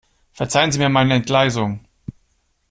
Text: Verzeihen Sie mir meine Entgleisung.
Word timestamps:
Verzeihen 0.33 0.71
Sie 0.71 0.79
mir 0.79 0.89
meine 0.89 1.13
Entgleisung. 1.13 1.85